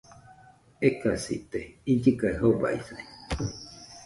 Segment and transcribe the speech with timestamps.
[0.87, 3.05] Ekasite, illɨ kaɨ jobaisai